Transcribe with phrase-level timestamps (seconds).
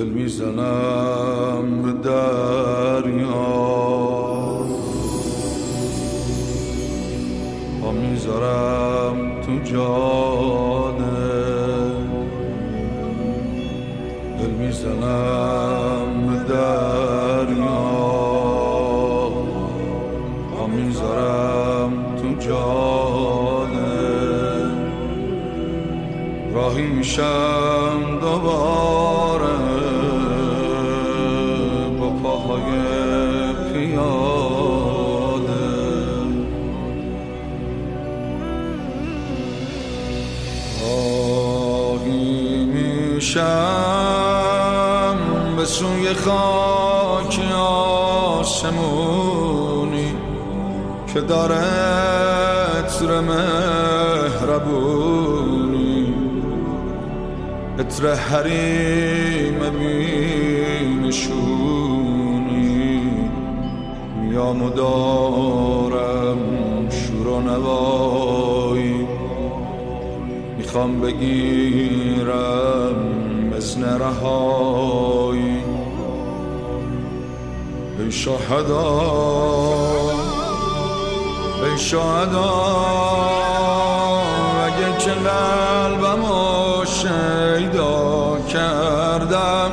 [0.00, 3.30] دل می‌زنم به دریا.
[7.82, 11.04] پا می‌ذارم تو جاده.
[14.38, 17.80] دل می‌زنم به دریا.
[20.56, 23.80] پا می‌ذارم تو جاده.
[26.54, 28.99] راهی میشم دوباره.
[43.30, 45.16] میشم
[45.56, 47.40] به سوی خاک
[48.38, 50.14] آسمونی
[51.14, 51.54] که داره
[52.78, 54.64] عطر مهربونی.
[57.78, 61.30] عطر حریم بینشونی
[64.20, 66.38] میام و دارم
[66.90, 69.06] شور و نوایی.
[70.58, 72.60] می‌خوام بگیرم
[73.60, 75.64] مثل رهایی.
[77.98, 79.00] ای شهدا
[81.64, 82.50] ای شهدا
[84.66, 86.24] اگه که قلبم
[86.84, 89.70] شیدا کردم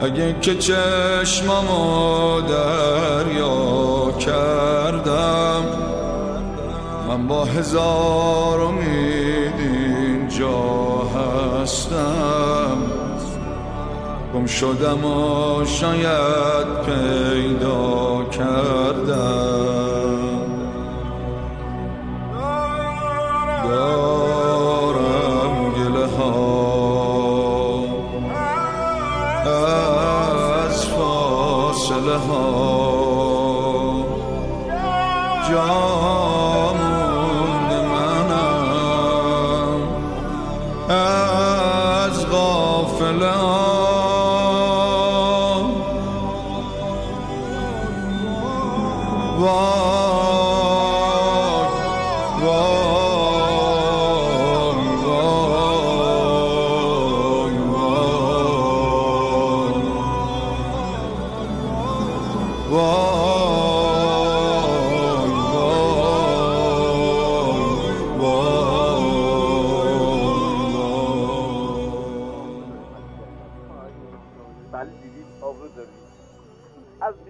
[0.00, 5.64] اگه که چشممو دریا کردم
[7.08, 9.77] من با هزار امید
[10.44, 12.76] هستم؟
[14.34, 20.18] گم شدم و شاید پیدا کردم.
[23.68, 26.58] دارم گله ها.
[30.66, 32.78] از فاصله ها.
[35.48, 36.27] جامون
[42.97, 43.66] غافله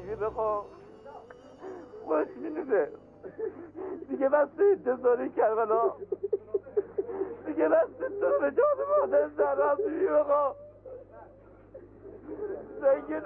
[0.08, 0.64] بیبی بخوا
[2.06, 2.88] خوش می‌دونه
[4.10, 5.92] دیگه بس انتظاری کربلا.
[7.46, 10.54] دیگه بس تو به جان مادر زهرا از بیبی بخوا
[12.80, 13.22] زنگه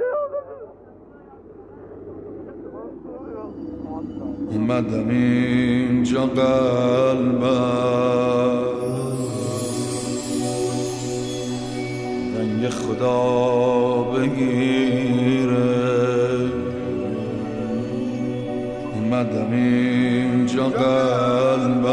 [4.50, 7.52] اومدم اینجا قلبم
[12.36, 15.41] رنگ خدا بگیره
[19.32, 21.92] اومدم اینجا قلبم.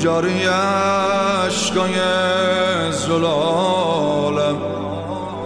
[0.00, 0.42] جاری
[1.46, 1.92] عشقای
[2.92, 4.56] زلالم.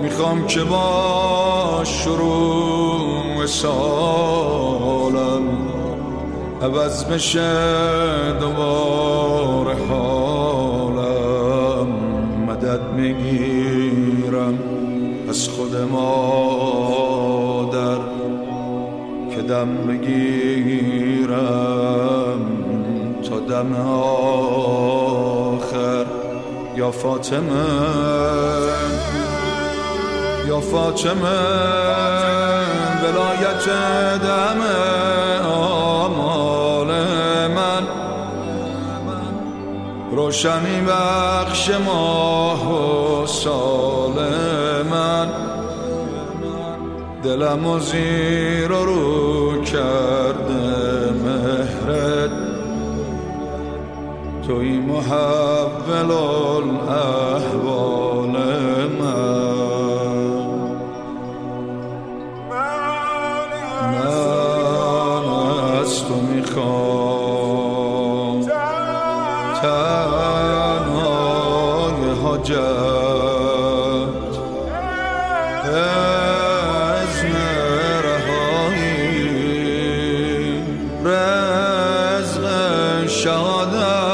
[0.03, 5.43] می‌خوام که با شروع سالم
[6.63, 7.53] عوض بشه
[8.41, 11.89] دوباره حالم.
[12.49, 14.59] مدد می‌گیرم
[15.29, 17.99] از خود مادر
[19.35, 21.15] که دم بگیرم.
[23.49, 23.77] دم
[25.53, 26.07] آخر.
[26.77, 27.67] یا فاطمه.
[30.49, 31.39] یا فاطمه.
[33.03, 33.69] ولایت
[34.23, 34.61] دم
[35.47, 36.87] آمال
[37.49, 37.83] من.
[40.11, 42.73] روشنی بخش ماه
[43.23, 44.15] و سال
[44.91, 45.29] من.
[47.23, 50.24] دلم و زیر رو کرده
[54.47, 56.11] توی محول
[56.89, 58.37] احوال
[59.01, 59.55] من.
[63.93, 65.27] من
[65.81, 67.25] از تو می‌خوام.
[69.63, 71.21] تنهای
[72.23, 72.55] حاجت.
[75.75, 77.17] از
[78.05, 79.19] رهایی
[81.05, 82.45] رزق
[83.07, 84.14] شهادت.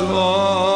[0.00, 0.71] That's.